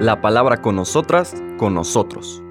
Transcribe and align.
La 0.00 0.20
palabra 0.20 0.60
con 0.60 0.76
nosotras, 0.76 1.34
con 1.56 1.74
nosotros. 1.74 2.42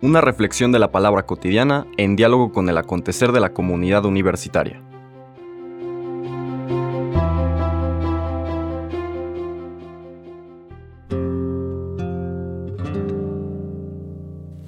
Una 0.00 0.20
reflexión 0.20 0.72
de 0.72 0.78
la 0.78 0.92
palabra 0.92 1.26
cotidiana 1.26 1.86
en 1.96 2.16
diálogo 2.16 2.52
con 2.52 2.68
el 2.68 2.78
acontecer 2.78 3.32
de 3.32 3.40
la 3.40 3.52
comunidad 3.52 4.04
universitaria. 4.04 4.82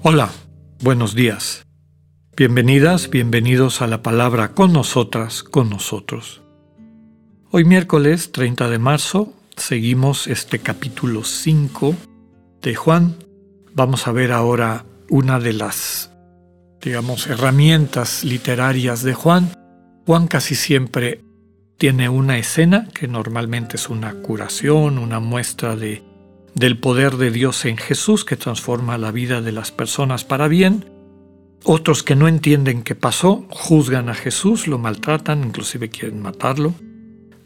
Hola, 0.03 0.29
buenos 0.81 1.15
días. 1.15 1.65
Bienvenidas, 2.35 3.09
bienvenidos 3.09 3.81
a 3.81 3.87
la 3.87 4.01
palabra 4.01 4.53
con 4.53 4.73
nosotras, 4.73 5.43
con 5.43 5.69
nosotros. 5.69 6.41
Hoy 7.51 7.65
miércoles 7.65 8.31
30 8.31 8.67
de 8.69 8.79
marzo 8.79 9.33
seguimos 9.57 10.27
este 10.27 10.59
capítulo 10.59 11.23
5 11.23 11.95
de 12.61 12.75
Juan. 12.75 13.15
Vamos 13.73 14.07
a 14.07 14.11
ver 14.11 14.31
ahora 14.31 14.85
una 15.09 15.39
de 15.39 15.53
las, 15.53 16.11
digamos, 16.81 17.27
herramientas 17.27 18.23
literarias 18.23 19.03
de 19.03 19.13
Juan. 19.13 19.51
Juan 20.05 20.27
casi 20.27 20.55
siempre 20.55 21.23
tiene 21.77 22.09
una 22.09 22.37
escena 22.37 22.87
que 22.93 23.07
normalmente 23.07 23.75
es 23.75 23.89
una 23.89 24.13
curación, 24.13 24.97
una 24.97 25.19
muestra 25.19 25.75
de, 25.75 26.03
del 26.53 26.77
poder 26.79 27.17
de 27.17 27.31
Dios 27.31 27.65
en 27.65 27.77
Jesús 27.77 28.25
que 28.25 28.37
transforma 28.37 28.97
la 28.97 29.11
vida 29.11 29.41
de 29.41 29.51
las 29.51 29.71
personas 29.71 30.23
para 30.23 30.47
bien. 30.47 30.85
Otros 31.63 32.03
que 32.03 32.15
no 32.15 32.27
entienden 32.27 32.83
qué 32.83 32.95
pasó 32.95 33.45
juzgan 33.49 34.09
a 34.09 34.15
Jesús, 34.15 34.67
lo 34.67 34.79
maltratan, 34.79 35.43
inclusive 35.43 35.89
quieren 35.89 36.21
matarlo. 36.21 36.73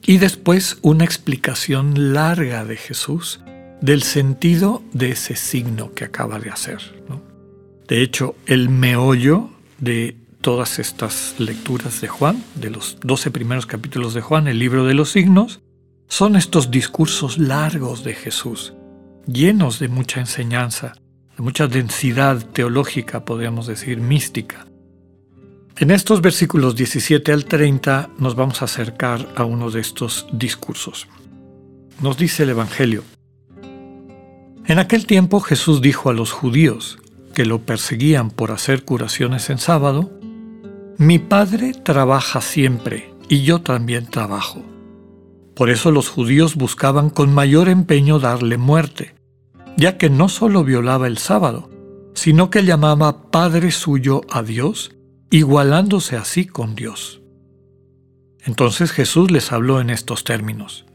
Y 0.07 0.19
después 0.19 0.77
una 0.81 1.03
explicación 1.03 2.13
larga 2.13 2.63
de 2.63 2.77
Jesús 2.77 3.41
del 3.81 4.03
sentido 4.03 4.83
de 4.93 5.11
ese 5.11 5.35
signo 5.35 5.93
que 5.93 6.05
acaba 6.05 6.39
de 6.39 6.51
hacer. 6.51 6.79
De 7.87 8.01
hecho, 8.01 8.35
el 8.45 8.69
meollo 8.69 9.49
de 9.79 10.15
todas 10.41 10.79
estas 10.79 11.35
lecturas 11.39 12.01
de 12.01 12.07
Juan, 12.07 12.43
de 12.55 12.69
los 12.69 12.97
doce 13.01 13.31
primeros 13.31 13.65
capítulos 13.65 14.13
de 14.13 14.21
Juan, 14.21 14.47
el 14.47 14.59
libro 14.59 14.85
de 14.85 14.93
los 14.93 15.09
signos, 15.09 15.61
son 16.07 16.35
estos 16.35 16.69
discursos 16.69 17.39
largos 17.39 18.03
de 18.03 18.13
Jesús, 18.13 18.73
llenos 19.25 19.79
de 19.79 19.87
mucha 19.87 20.19
enseñanza, 20.19 20.93
de 21.35 21.43
mucha 21.43 21.67
densidad 21.67 22.45
teológica, 22.53 23.25
podríamos 23.25 23.65
decir, 23.65 23.99
mística. 23.99 24.67
En 25.77 25.91
estos 25.91 26.21
versículos 26.21 26.77
17 26.77 27.33
al 27.33 27.43
30 27.43 28.11
nos 28.17 28.35
vamos 28.35 28.61
a 28.61 28.65
acercar 28.65 29.27
a 29.35 29.43
uno 29.43 29.71
de 29.71 29.81
estos 29.81 30.25
discursos. 30.31 31.07
Nos 32.01 32.17
dice 32.17 32.43
el 32.43 32.51
Evangelio, 32.51 33.03
en 34.67 34.79
aquel 34.79 35.05
tiempo 35.05 35.41
Jesús 35.41 35.81
dijo 35.81 36.09
a 36.09 36.13
los 36.13 36.31
judíos 36.31 36.97
que 37.33 37.45
lo 37.45 37.59
perseguían 37.59 38.31
por 38.31 38.51
hacer 38.51 38.85
curaciones 38.85 39.49
en 39.49 39.57
sábado, 39.57 40.17
Mi 40.97 41.19
Padre 41.19 41.73
trabaja 41.73 42.39
siempre 42.39 43.13
y 43.27 43.43
yo 43.43 43.59
también 43.59 44.07
trabajo. 44.07 44.63
Por 45.55 45.69
eso 45.69 45.91
los 45.91 46.07
judíos 46.07 46.55
buscaban 46.55 47.09
con 47.09 47.33
mayor 47.33 47.67
empeño 47.67 48.19
darle 48.19 48.57
muerte, 48.57 49.13
ya 49.75 49.97
que 49.97 50.09
no 50.09 50.29
solo 50.29 50.63
violaba 50.63 51.07
el 51.07 51.17
sábado, 51.17 51.69
sino 52.13 52.49
que 52.49 52.63
llamaba 52.63 53.29
Padre 53.29 53.71
suyo 53.71 54.21
a 54.31 54.41
Dios, 54.41 54.94
igualándose 55.29 56.17
así 56.17 56.45
con 56.45 56.75
Dios. 56.75 57.21
Entonces 58.43 58.91
Jesús 58.91 59.31
les 59.31 59.51
habló 59.51 59.81
en 59.81 59.89
estos 59.89 60.23
términos. 60.23 60.85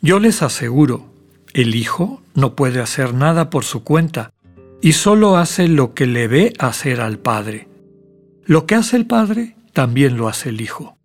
Yo 0.00 0.18
les 0.18 0.42
aseguro, 0.42 1.12
el 1.52 1.74
Hijo 1.74 2.22
no 2.34 2.56
puede 2.56 2.80
hacer 2.80 3.14
nada 3.14 3.50
por 3.50 3.64
su 3.64 3.84
cuenta 3.84 4.32
y 4.80 4.92
solo 4.92 5.36
hace 5.36 5.68
lo 5.68 5.94
que 5.94 6.06
le 6.06 6.28
ve 6.28 6.54
hacer 6.58 7.00
al 7.00 7.18
Padre. 7.18 7.68
Lo 8.44 8.66
que 8.66 8.74
hace 8.74 8.96
el 8.96 9.06
Padre 9.06 9.54
también 9.72 10.16
lo 10.16 10.28
hace 10.28 10.48
el 10.48 10.60
Hijo. 10.60 10.96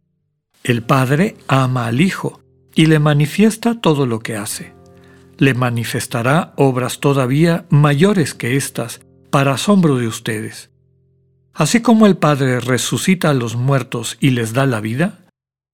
El 0.63 0.83
Padre 0.83 1.35
ama 1.47 1.87
al 1.87 2.01
Hijo 2.01 2.41
y 2.73 2.85
le 2.87 2.99
manifiesta 2.99 3.79
todo 3.79 4.05
lo 4.05 4.19
que 4.19 4.35
hace. 4.35 4.73
Le 5.37 5.53
manifestará 5.53 6.53
obras 6.55 6.99
todavía 6.99 7.65
mayores 7.69 8.33
que 8.33 8.55
estas 8.55 9.01
para 9.29 9.53
asombro 9.53 9.97
de 9.97 10.07
ustedes. 10.07 10.71
Así 11.57 11.81
como 11.81 12.05
el 12.05 12.17
Padre 12.17 12.59
resucita 12.59 13.31
a 13.31 13.33
los 13.33 13.55
muertos 13.55 14.17
y 14.19 14.29
les 14.29 14.53
da 14.53 14.67
la 14.67 14.79
vida, 14.79 15.17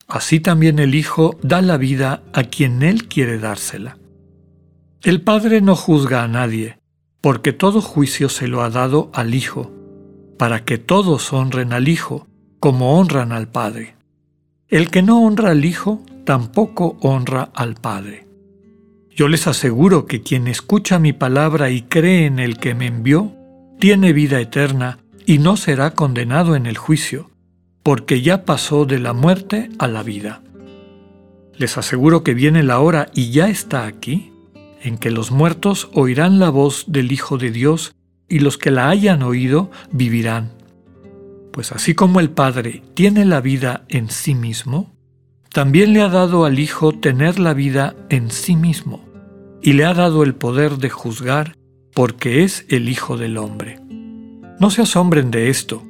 así 0.08 0.40
también 0.40 0.80
el 0.80 0.96
Hijo 0.96 1.38
da 1.44 1.62
la 1.62 1.76
vida 1.76 2.24
a 2.32 2.44
quien 2.44 2.84
Él 2.84 3.10
quiere 3.10 3.38
dársela. 3.38 3.98
El 5.02 5.22
Padre 5.22 5.60
no 5.60 5.76
juzga 5.76 6.24
a 6.24 6.30
nadie, 6.30 6.80
porque 7.20 7.52
todo 7.52 7.82
juicio 7.82 8.30
se 8.30 8.48
lo 8.48 8.62
ha 8.62 8.70
dado 8.70 9.12
al 9.14 9.36
Hijo, 9.36 9.74
para 10.40 10.64
que 10.64 10.78
todos 10.78 11.34
honren 11.34 11.74
al 11.74 11.90
Hijo, 11.90 12.28
como 12.62 12.98
honran 12.98 13.34
al 13.34 13.50
Padre. 13.50 13.98
El 14.70 14.90
que 14.90 15.02
no 15.02 15.22
honra 15.22 15.50
al 15.50 15.66
Hijo, 15.66 16.02
tampoco 16.24 16.98
honra 17.02 17.50
al 17.54 17.76
Padre. 17.76 18.26
Yo 19.12 19.28
les 19.28 19.48
aseguro 19.48 20.06
que 20.06 20.22
quien 20.22 20.48
escucha 20.48 20.98
mi 20.98 21.12
palabra 21.12 21.72
y 21.72 21.82
cree 21.82 22.26
en 22.26 22.40
el 22.40 22.58
que 22.58 22.74
me 22.74 22.88
envió, 22.88 23.34
tiene 23.82 24.14
vida 24.14 24.40
eterna 24.40 25.03
y 25.26 25.38
no 25.38 25.58
será 25.58 25.92
condenado 25.92 26.56
en 26.56 26.66
el 26.66 26.78
juicio, 26.78 27.30
porque 27.84 28.22
ya 28.22 28.46
pasó 28.46 28.86
de 28.86 29.00
la 29.00 29.14
muerte 29.14 29.70
a 29.80 29.88
la 29.88 30.04
vida. 30.04 30.42
Les 31.56 31.78
aseguro 31.78 32.24
que 32.24 32.34
viene 32.34 32.64
la 32.64 32.80
hora 32.80 33.10
y 33.14 33.32
ya 33.32 33.50
está 33.50 33.86
aquí 33.86 34.32
en 34.82 34.98
que 34.98 35.12
los 35.12 35.32
muertos 35.32 35.90
oirán 35.94 36.40
la 36.40 36.50
voz 36.50 36.86
del 36.88 37.12
Hijo 37.12 37.38
de 37.38 37.52
Dios 37.52 37.96
y 38.28 38.40
los 38.40 38.58
que 38.58 38.72
la 38.72 38.90
hayan 38.90 39.24
oído 39.24 39.70
vivirán. 39.92 40.52
Pues 41.52 41.72
así 41.72 41.94
como 41.94 42.20
el 42.20 42.32
Padre 42.32 42.82
tiene 42.94 43.26
la 43.26 43.40
vida 43.40 43.86
en 43.88 44.10
sí 44.10 44.34
mismo, 44.34 44.92
también 45.52 45.94
le 45.94 46.02
ha 46.02 46.10
dado 46.10 46.46
al 46.46 46.58
Hijo 46.58 46.94
tener 46.94 47.38
la 47.38 47.54
vida 47.54 47.96
en 48.10 48.32
sí 48.32 48.56
mismo, 48.56 49.06
y 49.62 49.74
le 49.74 49.86
ha 49.86 49.94
dado 49.94 50.24
el 50.24 50.34
poder 50.34 50.78
de 50.78 50.90
juzgar 50.90 51.56
porque 51.94 52.44
es 52.44 52.66
el 52.70 52.90
Hijo 52.90 53.18
del 53.18 53.38
Hombre. 53.38 53.83
No 54.60 54.70
se 54.70 54.82
asombren 54.82 55.32
de 55.32 55.50
esto, 55.50 55.84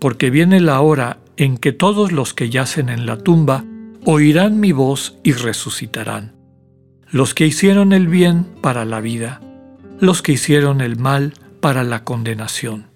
porque 0.00 0.30
viene 0.30 0.60
la 0.60 0.80
hora 0.80 1.18
en 1.36 1.58
que 1.58 1.72
todos 1.72 2.12
los 2.12 2.34
que 2.34 2.50
yacen 2.50 2.88
en 2.88 3.06
la 3.06 3.18
tumba 3.18 3.64
oirán 4.04 4.60
mi 4.60 4.72
voz 4.72 5.18
y 5.22 5.32
resucitarán 5.32 6.36
los 7.10 7.34
que 7.34 7.46
hicieron 7.46 7.92
el 7.92 8.08
bien 8.08 8.44
para 8.60 8.84
la 8.84 9.00
vida, 9.00 9.40
los 10.00 10.22
que 10.22 10.32
hicieron 10.32 10.80
el 10.80 10.96
mal 10.96 11.34
para 11.60 11.84
la 11.84 12.04
condenación. 12.04 12.86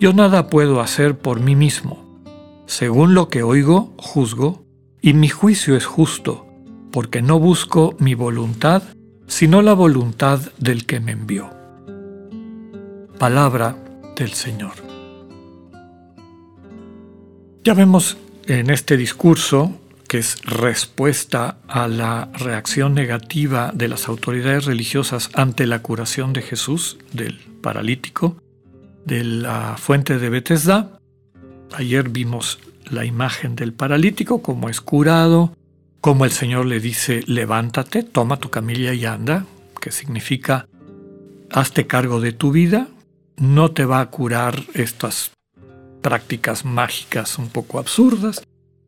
Yo 0.00 0.12
nada 0.12 0.48
puedo 0.48 0.80
hacer 0.80 1.16
por 1.16 1.40
mí 1.40 1.54
mismo. 1.54 2.20
Según 2.66 3.14
lo 3.14 3.28
que 3.28 3.42
oigo, 3.42 3.92
juzgo, 3.98 4.64
y 5.00 5.12
mi 5.12 5.28
juicio 5.28 5.76
es 5.76 5.84
justo, 5.84 6.46
porque 6.90 7.22
no 7.22 7.38
busco 7.38 7.94
mi 7.98 8.14
voluntad, 8.14 8.82
sino 9.26 9.62
la 9.62 9.74
voluntad 9.74 10.40
del 10.58 10.86
que 10.86 10.98
me 11.00 11.12
envió. 11.12 11.50
Palabra 13.18 13.76
del 14.16 14.32
Señor. 14.32 14.72
Ya 17.64 17.74
vemos 17.74 18.16
en 18.46 18.70
este 18.70 18.96
discurso 18.96 19.78
que 20.08 20.18
es 20.18 20.42
respuesta 20.44 21.56
a 21.68 21.88
la 21.88 22.28
reacción 22.34 22.92
negativa 22.92 23.70
de 23.72 23.88
las 23.88 24.08
autoridades 24.08 24.66
religiosas 24.66 25.30
ante 25.32 25.66
la 25.66 25.80
curación 25.80 26.34
de 26.34 26.42
Jesús, 26.42 26.98
del 27.12 27.38
paralítico, 27.62 28.36
de 29.06 29.24
la 29.24 29.76
fuente 29.78 30.18
de 30.18 30.28
Bethesda. 30.28 30.98
Ayer 31.72 32.10
vimos 32.10 32.58
la 32.90 33.06
imagen 33.06 33.56
del 33.56 33.72
paralítico, 33.72 34.42
como 34.42 34.68
es 34.68 34.82
curado, 34.82 35.56
como 36.02 36.24
el 36.24 36.32
Señor 36.32 36.66
le 36.66 36.80
dice, 36.80 37.22
levántate, 37.26 38.02
toma 38.02 38.36
tu 38.36 38.50
camilla 38.50 38.92
y 38.92 39.06
anda, 39.06 39.46
que 39.80 39.92
significa, 39.92 40.66
hazte 41.50 41.86
cargo 41.86 42.20
de 42.20 42.32
tu 42.32 42.52
vida, 42.52 42.88
no 43.36 43.70
te 43.70 43.84
va 43.84 44.00
a 44.00 44.10
curar 44.10 44.62
estas 44.74 45.32
prácticas 46.02 46.64
mágicas 46.64 47.38
un 47.38 47.48
poco 47.48 47.78
absurdas, 47.78 48.42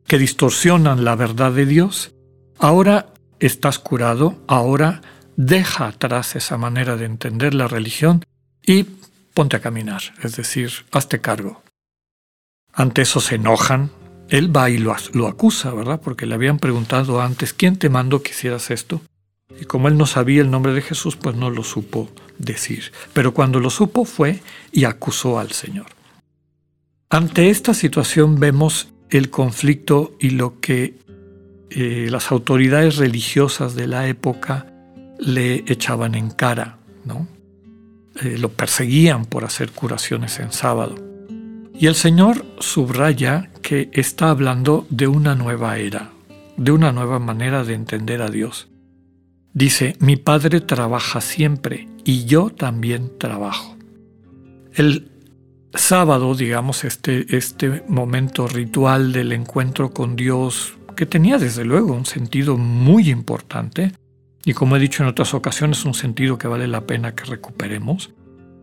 que 0.07 0.17
distorsionan 0.17 1.03
la 1.03 1.15
verdad 1.15 1.51
de 1.51 1.65
Dios, 1.65 2.13
ahora 2.59 3.13
estás 3.39 3.79
curado, 3.79 4.37
ahora 4.47 5.01
deja 5.35 5.87
atrás 5.87 6.35
esa 6.35 6.57
manera 6.57 6.95
de 6.95 7.05
entender 7.05 7.53
la 7.53 7.67
religión 7.67 8.23
y 8.63 8.85
ponte 9.33 9.57
a 9.57 9.61
caminar, 9.61 10.01
es 10.21 10.35
decir, 10.35 10.71
hazte 10.91 11.21
cargo. 11.21 11.61
Ante 12.73 13.01
eso 13.01 13.19
se 13.19 13.35
enojan, 13.35 13.91
él 14.29 14.55
va 14.55 14.69
y 14.69 14.77
lo, 14.77 14.93
acusa, 15.27 15.73
¿verdad? 15.73 16.01
Porque 16.01 16.25
le 16.25 16.35
habían 16.35 16.59
preguntado 16.59 17.21
antes, 17.21 17.53
¿quién 17.53 17.77
te 17.77 17.89
mandó 17.89 18.21
que 18.21 18.31
hicieras 18.31 18.71
esto? 18.71 19.01
Y 19.59 19.65
como 19.65 19.87
él 19.87 19.97
no 19.97 20.05
sabía 20.05 20.41
el 20.41 20.51
nombre 20.51 20.73
de 20.73 20.81
Jesús, 20.81 21.15
pues 21.15 21.35
no 21.35 21.49
lo 21.49 21.63
supo 21.63 22.09
decir. 22.37 22.91
Pero 23.13 23.33
cuando 23.33 23.59
lo 23.59 23.69
supo 23.69 24.05
fue 24.05 24.41
y 24.71 24.85
acusó 24.85 25.39
al 25.39 25.51
Señor. 25.51 25.87
Ante 27.09 27.49
esta 27.49 27.73
situación 27.73 28.39
vemos 28.39 28.89
el 29.09 29.29
conflicto 29.29 30.15
y 30.19 30.31
lo 30.31 30.59
que 30.59 30.95
eh, 31.69 32.07
las 32.09 32.31
autoridades 32.31 32.97
religiosas 32.97 33.75
de 33.75 33.87
la 33.87 34.07
época 34.07 34.65
le 35.19 35.63
echaban 35.67 36.15
en 36.15 36.29
cara, 36.29 36.77
¿no? 37.05 37.27
Eh, 38.21 38.37
lo 38.37 38.49
perseguían 38.49 39.25
por 39.25 39.43
hacer 39.43 39.71
curaciones 39.71 40.39
en 40.39 40.51
sábado. 40.51 40.95
Y 41.77 41.87
el 41.87 41.95
Señor 41.95 42.45
subraya 42.59 43.49
que 43.61 43.89
está 43.91 44.29
hablando 44.29 44.87
de 44.89 45.07
una 45.07 45.35
nueva 45.35 45.77
era, 45.77 46.11
de 46.55 46.71
una 46.71 46.93
nueva 46.93 47.19
manera 47.19 47.65
de 47.65 47.73
entender 47.73 48.21
a 48.21 48.29
Dios. 48.29 48.69
Dice, 49.55 49.95
mi 49.99 50.17
Padre 50.17 50.59
trabaja 50.59 51.21
siempre 51.21 51.87
y 52.03 52.25
yo 52.25 52.49
también 52.49 53.17
trabajo. 53.17 53.77
El 54.73 55.09
sábado, 55.73 56.35
digamos, 56.35 56.83
este, 56.83 57.37
este 57.37 57.81
momento 57.87 58.49
ritual 58.49 59.13
del 59.13 59.31
encuentro 59.31 59.91
con 59.91 60.17
Dios, 60.17 60.73
que 60.97 61.05
tenía 61.05 61.37
desde 61.37 61.63
luego 61.63 61.93
un 61.93 62.05
sentido 62.05 62.57
muy 62.57 63.09
importante, 63.09 63.93
y 64.43 64.51
como 64.51 64.75
he 64.75 64.79
dicho 64.79 65.03
en 65.03 65.09
otras 65.09 65.33
ocasiones, 65.33 65.85
un 65.85 65.93
sentido 65.93 66.37
que 66.37 66.49
vale 66.49 66.67
la 66.67 66.85
pena 66.85 67.15
que 67.15 67.23
recuperemos, 67.23 68.11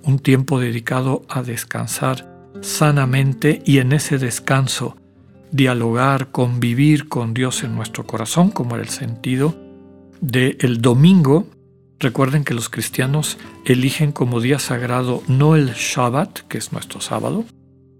un 0.03 0.19
tiempo 0.19 0.61
dedicado 0.61 1.23
a 1.27 1.43
descansar 1.43 2.50
sanamente 2.61 3.62
y 3.65 3.79
en 3.79 3.93
ese 3.93 4.19
descanso 4.19 4.99
dialogar, 5.53 6.33
convivir 6.33 7.09
con 7.09 7.33
Dios 7.33 7.65
en 7.65 7.75
nuestro 7.75 8.06
corazón, 8.06 8.50
como 8.50 8.75
era 8.75 8.85
el 8.85 8.91
sentido 8.91 9.72
del 10.23 10.57
el 10.61 10.81
domingo. 10.81 11.47
Recuerden 11.99 12.45
que 12.45 12.55
los 12.55 12.71
cristianos 12.71 13.37
eligen 13.67 14.13
como 14.13 14.41
día 14.41 14.59
sagrado 14.59 15.23
no 15.29 15.55
el 15.55 15.73
Shabbat, 15.75 16.41
que 16.49 16.59
es 16.59 16.73
nuestro 16.73 17.01
sábado, 17.01 17.45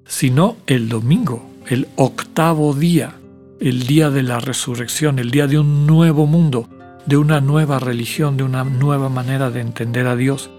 sino 0.07 0.57
el 0.67 0.89
domingo, 0.89 1.49
el 1.69 1.89
octavo 1.97 2.75
día, 2.75 3.15
el 3.61 3.87
día 3.87 4.11
de 4.11 4.23
la 4.23 4.41
resurrección, 4.41 5.19
el 5.19 5.31
día 5.31 5.47
de 5.47 5.59
un 5.59 5.87
nuevo 5.87 6.27
mundo, 6.27 6.69
de 7.07 7.17
una 7.17 7.41
nueva 7.41 7.79
religión, 7.79 8.37
de 8.37 8.45
una 8.45 8.65
nueva 8.65 9.09
manera 9.09 9.51
de 9.51 9.61
entender 9.61 10.07
a 10.07 10.17
Dios. 10.17 10.51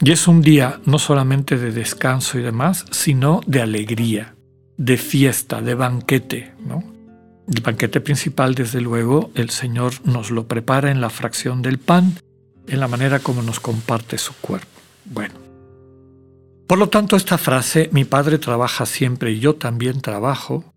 Y 0.00 0.12
es 0.12 0.26
un 0.26 0.40
día 0.40 0.80
no 0.86 0.98
solamente 0.98 1.58
de 1.58 1.72
descanso 1.72 2.38
y 2.38 2.42
demás, 2.42 2.86
sino 2.90 3.42
de 3.46 3.60
alegría, 3.60 4.34
de 4.76 4.96
fiesta, 4.96 5.60
de 5.60 5.74
banquete. 5.74 6.52
¿no? 6.66 6.89
El 7.52 7.62
banquete 7.62 8.00
principal, 8.00 8.54
desde 8.54 8.80
luego, 8.80 9.32
el 9.34 9.50
Señor 9.50 9.94
nos 10.04 10.30
lo 10.30 10.46
prepara 10.46 10.90
en 10.92 11.00
la 11.00 11.10
fracción 11.10 11.62
del 11.62 11.78
pan, 11.78 12.14
en 12.68 12.78
la 12.78 12.86
manera 12.86 13.18
como 13.18 13.42
nos 13.42 13.58
comparte 13.58 14.18
su 14.18 14.34
cuerpo. 14.34 14.80
Bueno. 15.04 15.34
Por 16.68 16.78
lo 16.78 16.88
tanto, 16.88 17.16
esta 17.16 17.38
frase, 17.38 17.90
mi 17.92 18.04
Padre 18.04 18.38
trabaja 18.38 18.86
siempre 18.86 19.32
y 19.32 19.40
yo 19.40 19.56
también 19.56 20.00
trabajo, 20.00 20.72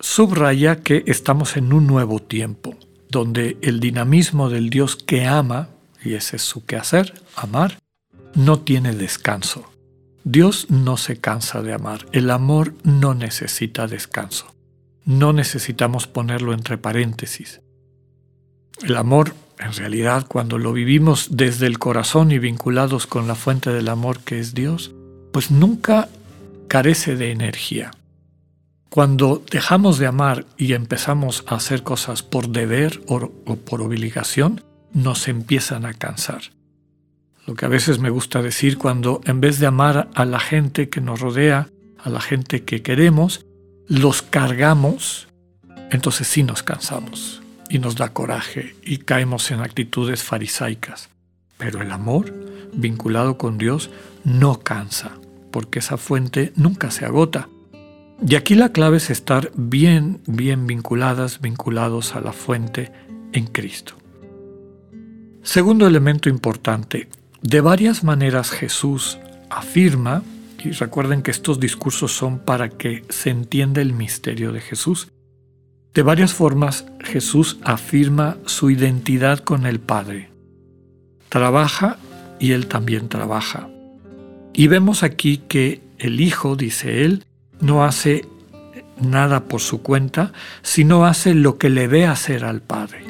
subraya 0.00 0.76
que 0.82 1.04
estamos 1.06 1.58
en 1.58 1.74
un 1.74 1.86
nuevo 1.86 2.20
tiempo, 2.20 2.74
donde 3.10 3.58
el 3.60 3.78
dinamismo 3.78 4.48
del 4.48 4.70
Dios 4.70 4.96
que 4.96 5.26
ama, 5.26 5.68
y 6.02 6.14
ese 6.14 6.36
es 6.36 6.42
su 6.42 6.64
quehacer, 6.64 7.12
amar, 7.34 7.78
no 8.34 8.60
tiene 8.60 8.94
descanso. 8.94 9.70
Dios 10.24 10.70
no 10.70 10.96
se 10.96 11.18
cansa 11.18 11.60
de 11.60 11.74
amar. 11.74 12.06
El 12.12 12.30
amor 12.30 12.74
no 12.82 13.14
necesita 13.14 13.86
descanso. 13.86 14.55
No 15.06 15.32
necesitamos 15.32 16.06
ponerlo 16.06 16.52
entre 16.52 16.76
paréntesis. 16.76 17.62
El 18.82 18.96
amor, 18.96 19.32
en 19.58 19.72
realidad, 19.72 20.26
cuando 20.28 20.58
lo 20.58 20.74
vivimos 20.74 21.28
desde 21.30 21.66
el 21.66 21.78
corazón 21.78 22.30
y 22.30 22.38
vinculados 22.38 23.06
con 23.06 23.26
la 23.26 23.34
fuente 23.34 23.72
del 23.72 23.88
amor 23.88 24.20
que 24.20 24.38
es 24.38 24.52
Dios, 24.52 24.94
pues 25.32 25.50
nunca 25.50 26.10
carece 26.68 27.16
de 27.16 27.30
energía. 27.30 27.92
Cuando 28.90 29.42
dejamos 29.50 29.98
de 29.98 30.06
amar 30.06 30.44
y 30.58 30.74
empezamos 30.74 31.44
a 31.46 31.54
hacer 31.54 31.82
cosas 31.82 32.22
por 32.22 32.50
deber 32.50 33.00
o, 33.08 33.30
por 33.56 33.80
obligación, 33.80 34.62
nos 34.92 35.28
empiezan 35.28 35.86
a 35.86 35.94
cansar 35.94 36.42
lo 37.46 37.54
que 37.54 37.64
a 37.64 37.68
veces 37.68 38.00
me 38.00 38.10
gusta 38.10 38.42
decir 38.42 38.76
cuando 38.76 39.20
en 39.24 39.40
vez 39.40 39.60
de 39.60 39.66
amar 39.66 40.10
a 40.14 40.24
la 40.24 40.40
gente 40.40 40.88
que 40.88 41.00
nos 41.00 41.20
rodea, 41.20 41.68
a 41.98 42.10
la 42.10 42.20
gente 42.20 42.64
que 42.64 42.82
queremos, 42.82 43.46
los 43.88 44.22
cargamos, 44.22 45.28
entonces 45.90 46.26
sí 46.26 46.42
nos 46.42 46.62
cansamos 46.62 47.42
y 47.68 47.78
nos 47.78 47.96
da 47.96 48.08
coraje 48.10 48.76
y 48.82 48.98
caemos 48.98 49.50
en 49.50 49.60
actitudes 49.60 50.22
farisaicas. 50.22 51.08
Pero 51.58 51.80
el 51.80 51.90
amor, 51.90 52.34
vinculado 52.72 53.38
con 53.38 53.58
Dios, 53.58 53.90
no 54.24 54.60
cansa, 54.60 55.12
porque 55.50 55.78
esa 55.78 55.96
fuente 55.96 56.52
nunca 56.56 56.90
se 56.90 57.04
agota. 57.04 57.48
Y 58.26 58.34
aquí 58.34 58.54
la 58.54 58.72
clave 58.72 58.96
es 58.96 59.10
estar 59.10 59.50
bien, 59.54 60.20
bien 60.26 60.66
vinculadas, 60.66 61.40
vinculados 61.40 62.14
a 62.14 62.20
la 62.20 62.32
fuente 62.32 62.92
en 63.32 63.46
Cristo. 63.46 63.94
Segundo 65.42 65.86
elemento 65.86 66.28
importante, 66.28 67.08
de 67.42 67.60
varias 67.60 68.02
maneras 68.02 68.50
Jesús 68.50 69.18
afirma, 69.48 70.22
recuerden 70.70 71.22
que 71.22 71.30
estos 71.30 71.60
discursos 71.60 72.12
son 72.12 72.38
para 72.38 72.68
que 72.68 73.04
se 73.08 73.30
entienda 73.30 73.80
el 73.80 73.92
misterio 73.92 74.52
de 74.52 74.60
Jesús, 74.60 75.08
de 75.94 76.02
varias 76.02 76.34
formas 76.34 76.86
Jesús 77.00 77.58
afirma 77.62 78.36
su 78.44 78.70
identidad 78.70 79.38
con 79.38 79.64
el 79.64 79.80
Padre. 79.80 80.30
Trabaja 81.30 81.96
y 82.38 82.52
Él 82.52 82.66
también 82.66 83.08
trabaja. 83.08 83.68
Y 84.52 84.68
vemos 84.68 85.02
aquí 85.02 85.38
que 85.48 85.80
el 85.98 86.20
Hijo, 86.20 86.54
dice 86.54 87.04
Él, 87.04 87.24
no 87.60 87.84
hace 87.84 88.26
nada 89.00 89.44
por 89.44 89.60
su 89.60 89.82
cuenta, 89.82 90.32
sino 90.62 91.06
hace 91.06 91.34
lo 91.34 91.58
que 91.58 91.70
le 91.70 91.88
ve 91.88 92.06
hacer 92.06 92.44
al 92.44 92.60
Padre. 92.60 93.04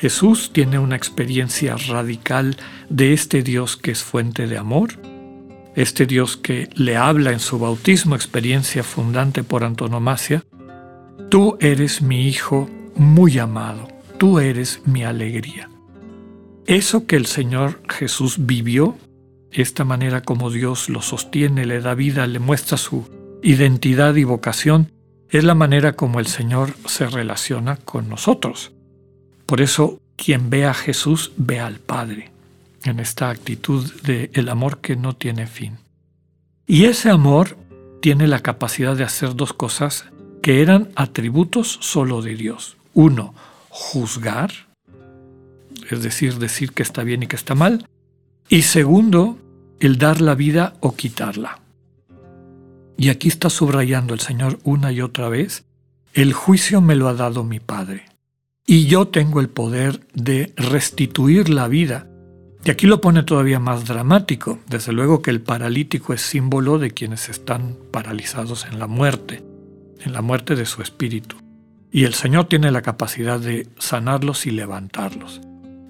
Jesús 0.00 0.50
tiene 0.52 0.78
una 0.78 0.96
experiencia 0.96 1.76
radical 1.76 2.56
de 2.88 3.12
este 3.12 3.42
Dios 3.42 3.76
que 3.76 3.90
es 3.90 4.02
fuente 4.02 4.46
de 4.46 4.58
amor, 4.58 4.90
este 5.78 6.06
Dios 6.06 6.36
que 6.36 6.68
le 6.74 6.96
habla 6.96 7.30
en 7.30 7.38
su 7.38 7.60
bautismo, 7.60 8.16
experiencia 8.16 8.82
fundante 8.82 9.44
por 9.44 9.62
antonomasia, 9.62 10.44
tú 11.28 11.56
eres 11.60 12.02
mi 12.02 12.26
Hijo 12.26 12.68
muy 12.96 13.38
amado, 13.38 13.86
tú 14.18 14.40
eres 14.40 14.82
mi 14.86 15.04
alegría. 15.04 15.70
Eso 16.66 17.06
que 17.06 17.14
el 17.14 17.26
Señor 17.26 17.80
Jesús 17.88 18.44
vivió, 18.44 18.96
esta 19.52 19.84
manera 19.84 20.20
como 20.22 20.50
Dios 20.50 20.88
lo 20.88 21.00
sostiene, 21.00 21.64
le 21.64 21.80
da 21.80 21.94
vida, 21.94 22.26
le 22.26 22.40
muestra 22.40 22.76
su 22.76 23.08
identidad 23.44 24.16
y 24.16 24.24
vocación, 24.24 24.90
es 25.30 25.44
la 25.44 25.54
manera 25.54 25.92
como 25.92 26.18
el 26.18 26.26
Señor 26.26 26.74
se 26.86 27.06
relaciona 27.06 27.76
con 27.76 28.08
nosotros. 28.08 28.72
Por 29.46 29.60
eso, 29.60 30.00
quien 30.16 30.50
ve 30.50 30.66
a 30.66 30.74
Jesús 30.74 31.30
ve 31.36 31.60
al 31.60 31.78
Padre, 31.78 32.32
en 32.88 33.00
esta 33.00 33.30
actitud 33.30 33.84
de 34.02 34.30
el 34.34 34.48
amor 34.48 34.78
que 34.78 34.96
no 34.96 35.14
tiene 35.14 35.46
fin. 35.46 35.78
Y 36.66 36.84
ese 36.84 37.10
amor 37.10 37.56
tiene 38.00 38.26
la 38.26 38.40
capacidad 38.40 38.96
de 38.96 39.04
hacer 39.04 39.34
dos 39.34 39.52
cosas 39.52 40.06
que 40.42 40.62
eran 40.62 40.90
atributos 40.94 41.78
solo 41.80 42.22
de 42.22 42.34
Dios. 42.34 42.76
Uno, 42.94 43.34
juzgar, 43.68 44.50
es 45.90 46.02
decir, 46.02 46.38
decir 46.38 46.72
que 46.72 46.82
está 46.82 47.02
bien 47.02 47.22
y 47.22 47.26
que 47.26 47.36
está 47.36 47.54
mal. 47.54 47.86
Y 48.48 48.62
segundo, 48.62 49.38
el 49.80 49.98
dar 49.98 50.20
la 50.20 50.34
vida 50.34 50.74
o 50.80 50.94
quitarla. 50.94 51.60
Y 52.96 53.10
aquí 53.10 53.28
está 53.28 53.48
subrayando 53.50 54.14
el 54.14 54.20
Señor 54.20 54.58
una 54.64 54.92
y 54.92 55.00
otra 55.00 55.28
vez, 55.28 55.64
el 56.14 56.32
juicio 56.32 56.80
me 56.80 56.96
lo 56.96 57.08
ha 57.08 57.14
dado 57.14 57.44
mi 57.44 57.60
Padre 57.60 58.06
y 58.70 58.84
yo 58.84 59.08
tengo 59.08 59.40
el 59.40 59.48
poder 59.48 60.06
de 60.12 60.52
restituir 60.54 61.48
la 61.48 61.68
vida. 61.68 62.06
Y 62.64 62.70
aquí 62.70 62.86
lo 62.86 63.00
pone 63.00 63.22
todavía 63.22 63.60
más 63.60 63.86
dramático. 63.86 64.58
Desde 64.68 64.92
luego 64.92 65.22
que 65.22 65.30
el 65.30 65.40
paralítico 65.40 66.12
es 66.12 66.20
símbolo 66.20 66.78
de 66.78 66.90
quienes 66.90 67.28
están 67.28 67.76
paralizados 67.90 68.66
en 68.70 68.78
la 68.78 68.86
muerte, 68.86 69.42
en 70.00 70.12
la 70.12 70.22
muerte 70.22 70.56
de 70.56 70.66
su 70.66 70.82
espíritu. 70.82 71.36
Y 71.90 72.04
el 72.04 72.14
Señor 72.14 72.46
tiene 72.46 72.70
la 72.70 72.82
capacidad 72.82 73.40
de 73.40 73.66
sanarlos 73.78 74.46
y 74.46 74.50
levantarlos 74.50 75.40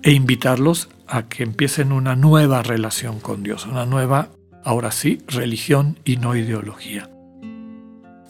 e 0.02 0.12
invitarlos 0.12 0.88
a 1.08 1.28
que 1.28 1.42
empiecen 1.42 1.92
una 1.92 2.14
nueva 2.14 2.62
relación 2.62 3.18
con 3.18 3.42
Dios, 3.42 3.66
una 3.66 3.84
nueva, 3.84 4.30
ahora 4.62 4.92
sí, 4.92 5.20
religión 5.26 5.98
y 6.04 6.16
no 6.16 6.36
ideología. 6.36 7.10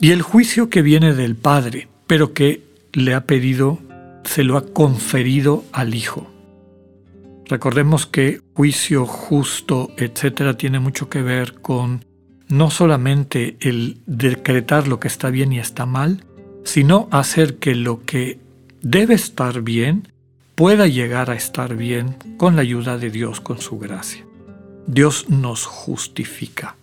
Y 0.00 0.12
el 0.12 0.22
juicio 0.22 0.70
que 0.70 0.80
viene 0.80 1.12
del 1.14 1.36
Padre, 1.36 1.88
pero 2.06 2.32
que 2.32 2.62
le 2.92 3.14
ha 3.14 3.24
pedido 3.24 3.78
se 4.24 4.44
lo 4.44 4.56
ha 4.56 4.64
conferido 4.66 5.64
al 5.72 5.94
Hijo. 5.94 6.30
Recordemos 7.48 8.06
que 8.06 8.42
juicio 8.54 9.06
justo, 9.06 9.90
etcétera, 9.96 10.58
tiene 10.58 10.80
mucho 10.80 11.08
que 11.08 11.22
ver 11.22 11.54
con 11.60 12.04
no 12.48 12.70
solamente 12.70 13.56
el 13.60 14.02
decretar 14.06 14.86
lo 14.86 15.00
que 15.00 15.08
está 15.08 15.30
bien 15.30 15.52
y 15.52 15.58
está 15.58 15.86
mal, 15.86 16.24
sino 16.64 17.08
hacer 17.10 17.56
que 17.56 17.74
lo 17.74 18.04
que 18.04 18.38
debe 18.82 19.14
estar 19.14 19.62
bien 19.62 20.08
pueda 20.54 20.86
llegar 20.86 21.30
a 21.30 21.36
estar 21.36 21.74
bien 21.74 22.16
con 22.36 22.54
la 22.54 22.62
ayuda 22.62 22.98
de 22.98 23.10
Dios, 23.10 23.40
con 23.40 23.60
su 23.60 23.78
gracia. 23.78 24.26
Dios 24.86 25.30
nos 25.30 25.64
justifica. 25.64 26.76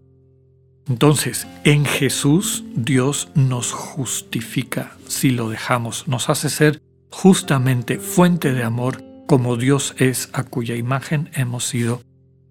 Entonces, 0.87 1.47
en 1.63 1.85
Jesús 1.85 2.63
Dios 2.75 3.29
nos 3.35 3.71
justifica 3.71 4.97
si 5.07 5.29
lo 5.29 5.49
dejamos, 5.49 6.07
nos 6.07 6.29
hace 6.29 6.49
ser 6.49 6.81
justamente 7.11 7.99
fuente 7.99 8.51
de 8.53 8.63
amor 8.63 9.04
como 9.25 9.57
Dios 9.57 9.95
es 9.97 10.29
a 10.33 10.43
cuya 10.43 10.75
imagen 10.75 11.29
hemos 11.33 11.65
sido 11.65 12.01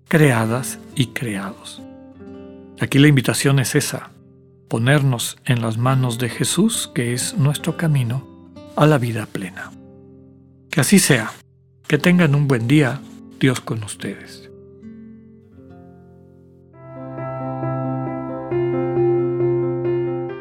creadas 0.09 0.79
y 0.95 1.09
creados. 1.09 1.83
Aquí 2.81 2.99
la 2.99 3.09
invitación 3.09 3.59
es 3.59 3.75
esa, 3.75 4.11
ponernos 4.69 5.37
en 5.45 5.63
las 5.63 5.79
manos 5.79 6.19
de 6.19 6.29
Jesús, 6.29 6.91
que 6.95 7.15
es 7.15 7.37
nuestro 7.37 7.77
camino 7.77 8.53
a 8.77 8.87
la 8.87 8.99
vida 8.99 9.27
plena. 9.27 9.71
Que 10.71 10.81
así 10.81 10.99
sea, 10.99 11.31
que 11.87 11.99
tengan 11.99 12.35
un 12.35 12.49
buen 12.49 12.67
día, 12.67 13.01
Dios 13.39 13.61
con 13.61 13.83
ustedes. 13.85 14.51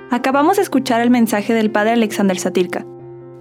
Acabamos 0.09 0.57
de 0.57 0.63
escuchar 0.63 1.01
el 1.01 1.09
mensaje 1.09 1.53
del 1.53 1.71
Padre 1.71 1.91
Alexander 1.91 2.37
Satirka. 2.37 2.85